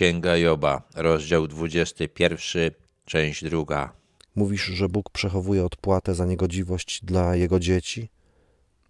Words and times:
Księga 0.00 0.36
Joba, 0.36 0.82
rozdział 0.94 1.46
21, 1.48 2.70
część 3.04 3.44
druga. 3.44 3.92
Mówisz, 4.34 4.64
że 4.64 4.88
Bóg 4.88 5.10
przechowuje 5.10 5.64
odpłatę 5.64 6.14
za 6.14 6.26
niegodziwość 6.26 7.04
dla 7.04 7.36
jego 7.36 7.60
dzieci? 7.60 8.08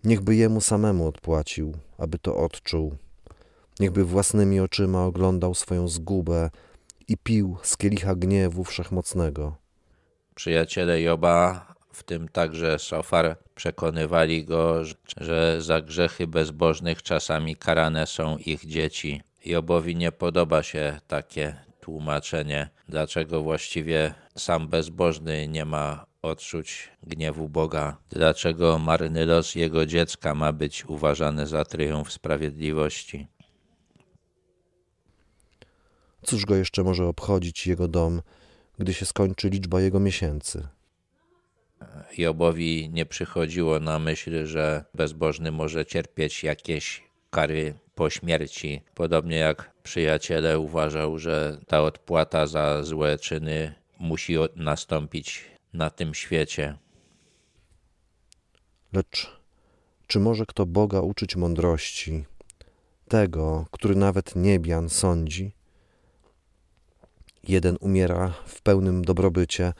Niechby 0.04 0.36
jemu 0.36 0.60
samemu 0.60 1.06
odpłacił, 1.06 1.74
aby 1.98 2.18
to 2.18 2.36
odczuł. 2.36 2.96
Niechby 3.80 4.04
własnymi 4.04 4.60
oczyma 4.60 5.04
oglądał 5.04 5.54
swoją 5.54 5.88
zgubę 5.88 6.50
i 7.08 7.16
pił 7.16 7.56
z 7.62 7.76
kielicha 7.76 8.14
gniewu 8.14 8.64
wszechmocnego. 8.64 9.56
Przyjaciele 10.34 11.00
Joba, 11.00 11.66
w 11.92 12.02
tym 12.02 12.28
także 12.28 12.78
Sofar, 12.78 13.36
przekonywali 13.54 14.44
go, 14.44 14.84
że 15.16 15.62
za 15.62 15.80
grzechy 15.80 16.26
bezbożnych 16.26 17.02
czasami 17.02 17.56
karane 17.56 18.06
są 18.06 18.36
ich 18.36 18.66
dzieci. 18.66 19.22
Jobowi 19.44 19.96
nie 19.96 20.12
podoba 20.12 20.62
się 20.62 21.00
takie 21.06 21.56
tłumaczenie, 21.80 22.70
dlaczego 22.88 23.42
właściwie 23.42 24.14
sam 24.36 24.68
bezbożny 24.68 25.48
nie 25.48 25.64
ma 25.64 26.06
odczuć 26.22 26.88
gniewu 27.02 27.48
Boga, 27.48 27.96
dlaczego 28.10 28.78
marny 28.78 29.26
los 29.26 29.54
jego 29.54 29.86
dziecka 29.86 30.34
ma 30.34 30.52
być 30.52 30.84
uważany 30.86 31.46
za 31.46 31.64
triumf 31.64 32.12
sprawiedliwości. 32.12 33.26
Cóż 36.22 36.46
go 36.46 36.56
jeszcze 36.56 36.82
może 36.82 37.06
obchodzić 37.06 37.66
jego 37.66 37.88
dom, 37.88 38.22
gdy 38.78 38.94
się 38.94 39.06
skończy 39.06 39.48
liczba 39.48 39.80
jego 39.80 40.00
miesięcy? 40.00 40.68
Jobowi 42.18 42.90
nie 42.92 43.06
przychodziło 43.06 43.80
na 43.80 43.98
myśl, 43.98 44.46
że 44.46 44.84
bezbożny 44.94 45.52
może 45.52 45.86
cierpieć 45.86 46.44
jakieś 46.44 47.04
kary 47.30 47.74
po 48.00 48.10
śmierci. 48.10 48.82
Podobnie 48.94 49.36
jak 49.36 49.70
przyjaciele 49.82 50.58
uważał, 50.58 51.18
że 51.18 51.58
ta 51.66 51.82
odpłata 51.82 52.46
za 52.46 52.82
złe 52.82 53.18
czyny 53.18 53.74
musi 53.98 54.36
nastąpić 54.56 55.44
na 55.72 55.90
tym 55.90 56.14
świecie. 56.14 56.78
Lecz 58.92 59.40
czy 60.06 60.20
może 60.20 60.46
kto 60.46 60.66
Boga 60.66 61.00
uczyć 61.00 61.36
mądrości, 61.36 62.24
tego, 63.08 63.66
który 63.70 63.94
nawet 63.96 64.36
niebian 64.36 64.88
sądzi? 64.88 65.52
Jeden 67.48 67.76
umiera 67.80 68.34
w 68.46 68.62
pełnym 68.62 69.04
dobrobycie, 69.04 69.72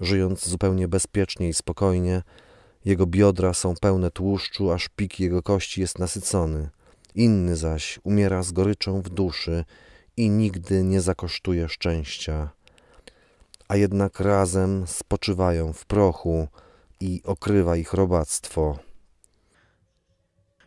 żyjąc 0.00 0.48
zupełnie 0.48 0.88
bezpiecznie 0.88 1.48
i 1.48 1.54
spokojnie. 1.54 2.22
Jego 2.84 3.06
biodra 3.06 3.54
są 3.54 3.74
pełne 3.80 4.10
tłuszczu, 4.10 4.72
aż 4.72 4.88
pik 4.88 5.20
jego 5.20 5.42
kości 5.42 5.80
jest 5.80 5.98
nasycony. 5.98 6.70
Inny 7.14 7.56
zaś 7.56 8.00
umiera 8.04 8.42
z 8.42 8.52
goryczą 8.52 9.02
w 9.02 9.08
duszy 9.08 9.64
i 10.16 10.30
nigdy 10.30 10.84
nie 10.84 11.00
zakosztuje 11.00 11.68
szczęścia. 11.68 12.50
A 13.68 13.76
jednak 13.76 14.20
razem 14.20 14.86
spoczywają 14.86 15.72
w 15.72 15.86
prochu 15.86 16.48
i 17.00 17.20
okrywa 17.24 17.76
ich 17.76 17.92
robactwo. 17.92 18.78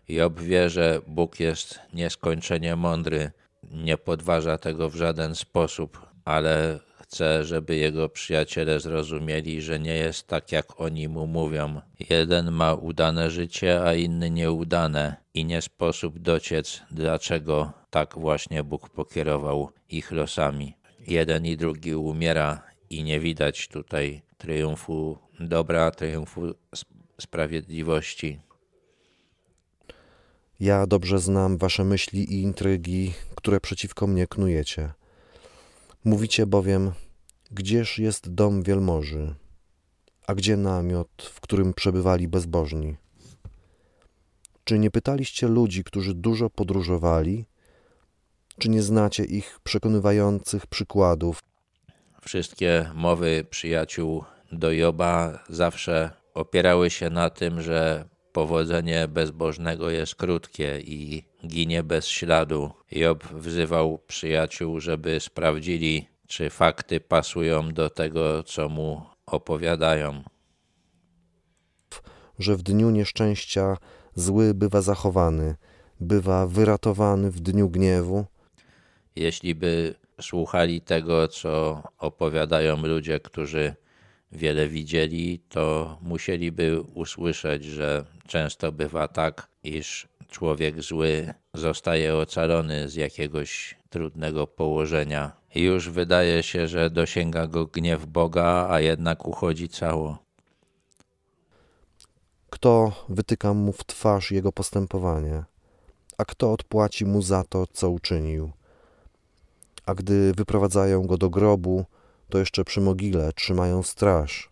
Job 0.07 0.39
wie, 0.39 0.69
że 0.69 1.01
Bóg 1.07 1.39
jest 1.39 1.79
nieskończenie 1.93 2.75
mądry, 2.75 3.31
nie 3.71 3.97
podważa 3.97 4.57
tego 4.57 4.89
w 4.89 4.95
żaden 4.95 5.35
sposób, 5.35 6.05
ale 6.25 6.79
chce, 7.13 7.43
żeby 7.43 7.75
jego 7.75 8.09
przyjaciele 8.09 8.79
zrozumieli, 8.79 9.61
że 9.61 9.79
nie 9.79 9.95
jest 9.95 10.27
tak, 10.27 10.51
jak 10.51 10.81
oni 10.81 11.07
mu 11.07 11.27
mówią. 11.27 11.81
Jeden 12.09 12.51
ma 12.51 12.73
udane 12.73 13.31
życie, 13.31 13.83
a 13.83 13.93
inny 13.93 14.29
nieudane, 14.29 15.15
i 15.33 15.45
nie 15.45 15.61
sposób 15.61 16.19
dociec, 16.19 16.81
dlaczego 16.91 17.73
tak 17.89 18.19
właśnie 18.19 18.63
Bóg 18.63 18.89
pokierował 18.89 19.69
ich 19.89 20.11
losami. 20.11 20.73
Jeden 21.07 21.45
i 21.45 21.57
drugi 21.57 21.95
umiera, 21.95 22.61
i 22.89 23.03
nie 23.03 23.19
widać 23.19 23.67
tutaj 23.67 24.21
triumfu 24.37 25.17
dobra, 25.39 25.91
triumfu 25.91 26.41
sprawiedliwości. 27.21 28.39
Ja 30.59 30.87
dobrze 30.87 31.19
znam 31.19 31.57
wasze 31.57 31.83
myśli 31.83 32.33
i 32.33 32.41
intrygi, 32.41 33.13
które 33.35 33.59
przeciwko 33.59 34.07
mnie 34.07 34.27
knujecie. 34.27 34.93
Mówicie 36.05 36.45
bowiem, 36.45 36.91
gdzież 37.51 37.99
jest 37.99 38.33
dom 38.33 38.63
wielmoży, 38.63 39.35
a 40.27 40.35
gdzie 40.35 40.57
namiot, 40.57 41.31
w 41.33 41.41
którym 41.41 41.73
przebywali 41.73 42.27
bezbożni? 42.27 42.95
Czy 44.63 44.79
nie 44.79 44.91
pytaliście 44.91 45.47
ludzi, 45.47 45.83
którzy 45.83 46.13
dużo 46.13 46.49
podróżowali? 46.49 47.45
Czy 48.59 48.69
nie 48.69 48.81
znacie 48.81 49.23
ich 49.23 49.59
przekonywających 49.63 50.67
przykładów? 50.67 51.39
Wszystkie 52.21 52.91
mowy 52.93 53.45
przyjaciół 53.49 54.23
do 54.51 54.71
Joba 54.71 55.43
zawsze 55.49 56.11
opierały 56.33 56.89
się 56.89 57.09
na 57.09 57.29
tym, 57.29 57.61
że 57.61 58.05
powodzenie 58.33 59.07
bezbożnego 59.07 59.89
jest 59.89 60.15
krótkie 60.15 60.79
i 60.79 61.23
ginie 61.47 61.83
bez 61.83 62.07
śladu. 62.07 62.71
Job 62.91 63.23
wzywał 63.23 63.99
przyjaciół, 64.07 64.79
żeby 64.79 65.19
sprawdzili, 65.19 66.07
czy 66.27 66.49
fakty 66.49 66.99
pasują 66.99 67.69
do 67.73 67.89
tego, 67.89 68.43
co 68.43 68.69
mu 68.69 69.01
opowiadają. 69.25 70.23
Że 72.39 72.55
w 72.55 72.63
dniu 72.63 72.89
nieszczęścia 72.89 73.77
zły 74.15 74.53
bywa 74.53 74.81
zachowany, 74.81 75.55
bywa 75.99 76.47
wyratowany 76.47 77.31
w 77.31 77.39
dniu 77.39 77.69
gniewu. 77.69 78.25
Jeśli 79.15 79.55
by 79.55 79.95
słuchali 80.21 80.81
tego, 80.81 81.27
co 81.27 81.83
opowiadają 81.97 82.81
ludzie, 82.81 83.19
którzy 83.19 83.75
wiele 84.35 84.67
widzieli, 84.67 85.39
to 85.49 85.97
musieliby 86.01 86.81
usłyszeć, 86.81 87.63
że 87.63 88.05
często 88.27 88.71
bywa 88.71 89.07
tak, 89.07 89.47
iż 89.63 90.07
człowiek 90.29 90.81
zły 90.81 91.33
zostaje 91.53 92.15
ocalony 92.15 92.89
z 92.89 92.95
jakiegoś 92.95 93.77
trudnego 93.89 94.47
położenia. 94.47 95.31
Już 95.55 95.89
wydaje 95.89 96.43
się, 96.43 96.67
że 96.67 96.89
dosięga 96.89 97.47
go 97.47 97.65
gniew 97.65 98.05
Boga, 98.05 98.67
a 98.69 98.79
jednak 98.79 99.27
uchodzi 99.27 99.69
cało. 99.69 100.17
Kto 102.49 102.91
wytyka 103.09 103.53
mu 103.53 103.71
w 103.71 103.83
twarz 103.83 104.31
jego 104.31 104.51
postępowanie, 104.51 105.43
a 106.17 106.25
kto 106.25 106.51
odpłaci 106.51 107.05
mu 107.05 107.21
za 107.21 107.43
to, 107.43 107.67
co 107.67 107.89
uczynił? 107.89 108.51
A 109.85 109.93
gdy 109.93 110.33
wyprowadzają 110.33 111.07
go 111.07 111.17
do 111.17 111.29
grobu, 111.29 111.85
to 112.33 112.39
jeszcze 112.39 112.63
przy 112.63 112.81
mogile 112.81 113.33
trzymają 113.33 113.83
straż. 113.83 114.49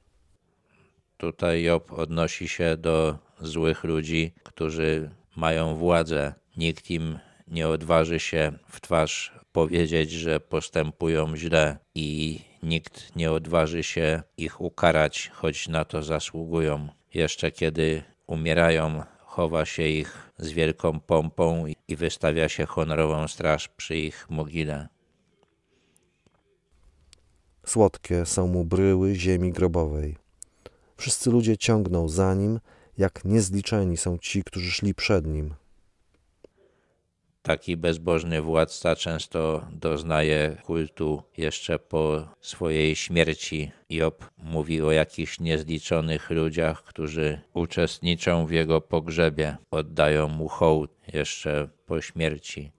Tutaj 1.18 1.64
Job 1.64 1.92
odnosi 1.94 2.48
się 2.48 2.78
do 2.78 3.18
złych 3.40 3.84
ludzi, 3.84 4.34
którzy 4.44 5.10
mają 5.36 5.76
władzę. 5.76 6.34
Nikt 6.58 6.92
im 6.92 7.20
nie 7.48 7.68
odważy 7.68 8.20
się 8.20 8.54
w 8.68 8.82
twarz 8.82 9.34
powiedzieć, 9.52 10.12
że 10.12 10.40
postępują 10.40 11.38
źle 11.38 11.78
i 11.96 12.40
nikt 12.64 13.16
nie 13.16 13.32
odważy 13.32 13.84
się 13.84 14.24
ich 14.38 14.62
ukarać, 14.62 15.32
choć 15.34 15.68
na 15.68 15.86
to 15.86 16.04
zasługują. 16.04 16.88
Jeszcze 17.14 17.52
kiedy 17.52 18.04
umierają, 18.28 19.04
chowa 19.20 19.66
się 19.66 19.84
ich 19.84 20.32
z 20.38 20.52
wielką 20.52 21.00
pompą 21.00 21.66
i 21.88 21.96
wystawia 21.96 22.50
się 22.50 22.66
honorową 22.66 23.28
straż 23.28 23.68
przy 23.68 23.98
ich 23.98 24.30
mogile. 24.30 24.88
Słodkie 27.66 28.26
są 28.26 28.48
mu 28.48 28.66
bryły 28.66 29.16
ziemi 29.16 29.52
grobowej. 29.52 30.18
Wszyscy 30.98 31.30
ludzie 31.32 31.58
ciągną 31.58 32.10
za 32.10 32.34
nim, 32.34 32.60
jak 32.98 33.26
niezliczeni 33.26 33.98
są 33.98 34.18
ci, 34.18 34.44
którzy 34.44 34.72
szli 34.72 34.96
przed 34.96 35.26
nim. 35.26 35.54
Taki 37.42 37.78
bezbożny 37.78 38.42
władca 38.42 38.96
często 38.96 39.66
doznaje 39.72 40.58
kultu 40.66 41.24
jeszcze 41.38 41.80
po 41.80 42.28
swojej 42.42 42.96
śmierci. 42.96 43.72
Job 43.90 44.30
mówi 44.38 44.82
o 44.82 44.92
jakichś 44.92 45.40
niezliczonych 45.40 46.30
ludziach, 46.30 46.84
którzy 46.84 47.42
uczestniczą 47.54 48.46
w 48.46 48.52
jego 48.52 48.82
pogrzebie, 48.82 49.58
oddają 49.72 50.28
mu 50.28 50.48
hołd 50.48 50.92
jeszcze 51.14 51.70
po 51.86 52.02
śmierci. 52.02 52.72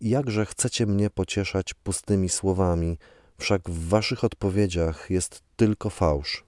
Jakże 0.00 0.46
chcecie 0.46 0.86
mnie 0.86 1.10
pocieszać 1.10 1.74
pustymi 1.74 2.28
słowami, 2.28 2.98
wszak 3.38 3.70
w 3.70 3.88
waszych 3.88 4.24
odpowiedziach 4.24 5.10
jest 5.10 5.42
tylko 5.56 5.90
fałsz. 5.90 6.44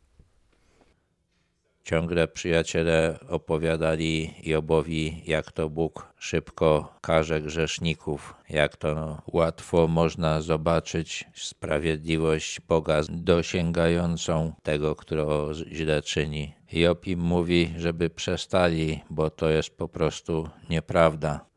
Ciągle 1.84 2.28
przyjaciele 2.28 3.18
opowiadali 3.28 4.34
Jobowi, 4.42 5.22
jak 5.26 5.52
to 5.52 5.68
Bóg 5.68 6.12
szybko 6.18 6.94
karze 7.00 7.40
grzeszników, 7.40 8.34
jak 8.48 8.76
to 8.76 9.22
łatwo 9.32 9.86
można 9.86 10.40
zobaczyć 10.40 11.24
sprawiedliwość 11.34 12.60
Boga 12.60 13.00
dosięgającą 13.10 14.52
tego, 14.62 14.96
kto 14.96 15.54
źle 15.54 16.02
czyni. 16.02 16.54
Job 16.72 17.06
im 17.06 17.20
mówi, 17.20 17.74
żeby 17.76 18.10
przestali, 18.10 19.00
bo 19.10 19.30
to 19.30 19.48
jest 19.48 19.70
po 19.70 19.88
prostu 19.88 20.48
nieprawda. 20.70 21.48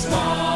Stop. 0.00 0.49